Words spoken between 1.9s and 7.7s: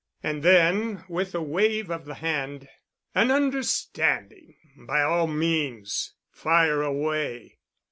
of the hand, "An understanding—by all means. Fire away."